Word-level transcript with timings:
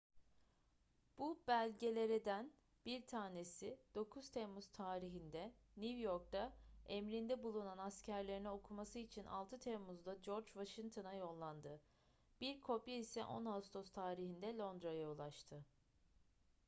bu 1.17 1.39
belgelereden 1.47 2.51
bir 2.85 3.07
tanesi 3.07 3.77
9 3.95 4.29
temmuz 4.29 4.67
tarihinde 4.71 5.53
new 5.77 5.99
york'ta 5.99 6.53
emrinde 6.85 7.43
bulunan 7.43 7.77
askerlerine 7.77 8.49
okuması 8.49 8.99
için 8.99 9.25
6 9.25 9.59
temmuz'da 9.59 10.13
george 10.15 10.45
washington'a 10.47 11.13
yollandı 11.13 11.81
bir 12.41 12.61
kopya 12.61 12.95
ise 12.97 13.23
10 13.25 13.45
ağustos 13.45 13.89
tarihinde 13.91 14.57
londra'ya 14.57 15.09
ulaştı 15.09 15.65